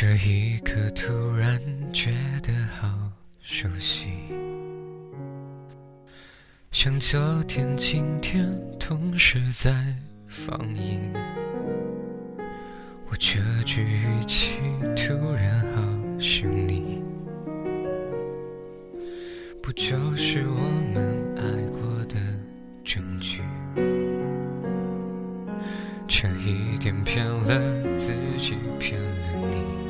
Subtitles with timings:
[0.00, 1.60] 这一刻突然
[1.92, 2.10] 觉
[2.42, 2.50] 得
[2.80, 2.88] 好
[3.42, 4.06] 熟悉，
[6.72, 9.94] 像昨天、今天同时在
[10.26, 11.12] 放映。
[13.10, 14.60] 我这句语气
[14.96, 15.82] 突然好
[16.18, 17.02] 想你，
[19.62, 20.60] 不就是我
[20.94, 21.42] 们爱
[21.78, 22.16] 过的
[22.82, 23.42] 证据？
[26.08, 29.89] 差一点骗了自己，骗了你。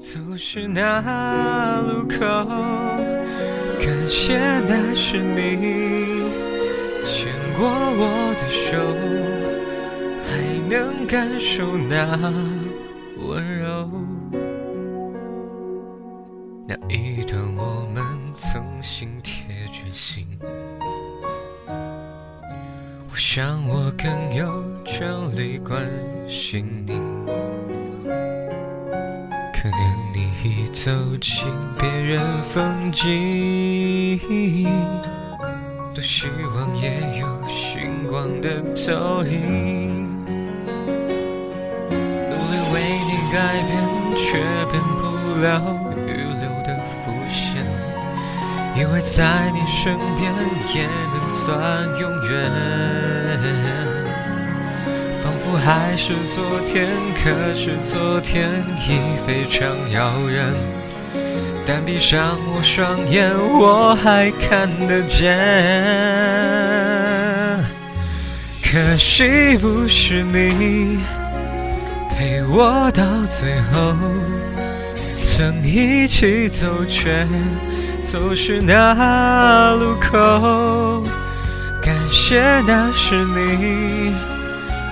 [0.00, 2.16] 走失那路口，
[3.78, 6.24] 感谢那是你
[7.04, 8.78] 牵过我的手，
[10.26, 10.30] 还
[10.70, 12.32] 能感受那
[13.28, 13.90] 温柔。
[16.66, 18.02] 那一段我们
[18.38, 20.26] 曾心贴着心，
[21.68, 25.86] 我想我更有权利关
[26.26, 26.98] 心你。
[29.62, 29.78] 可能
[30.14, 30.90] 你已走
[31.20, 31.44] 进
[31.78, 32.18] 别人
[32.50, 34.18] 风景，
[35.92, 40.08] 多希望也有星光的投影。
[41.90, 43.36] 努力为你改
[43.68, 43.70] 变，
[44.16, 44.40] 却
[44.70, 45.02] 变不
[45.42, 45.44] 了
[45.94, 46.08] 预
[46.40, 46.68] 留的
[47.04, 47.62] 伏线。
[48.78, 50.32] 以为在你身边
[50.74, 53.89] 也能算永远。
[55.40, 56.90] 仿佛还是昨天，
[57.24, 60.52] 可是昨天已非常遥远。
[61.66, 65.34] 但闭上我双眼，我还看得见。
[68.62, 71.00] 可惜不是你
[72.16, 73.96] 陪我到最后，
[75.18, 77.26] 曾一起走却
[78.04, 81.02] 走失那路口。
[81.82, 84.14] 感谢那是你。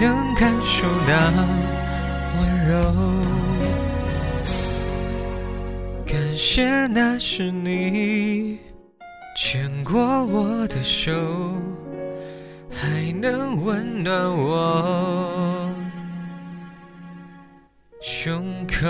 [0.00, 1.30] 能感受那
[2.40, 2.74] 温柔，
[6.06, 8.58] 感谢那是你
[9.36, 11.12] 牵过我的手，
[12.70, 15.70] 还能温暖我
[18.00, 18.86] 胸口。